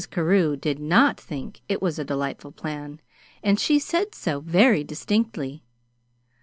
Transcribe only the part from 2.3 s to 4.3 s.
plan, and she said